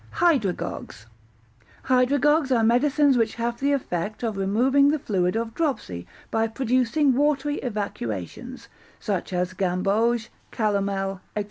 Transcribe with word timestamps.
Hydragogues 0.15 1.05
Hydragogues 1.85 2.49
are 2.51 2.63
medicines 2.63 3.17
which 3.19 3.35
have 3.35 3.59
the 3.59 3.71
effect 3.71 4.23
of 4.23 4.35
removing 4.35 4.89
the 4.89 4.97
fluid 4.97 5.35
of 5.35 5.53
dropsy, 5.53 6.07
by 6.31 6.47
producing 6.47 7.13
watery 7.15 7.57
evacuations, 7.57 8.67
such 8.99 9.31
as 9.31 9.53
gamboge, 9.53 10.29
calomel, 10.51 11.21
&c. 11.35 11.39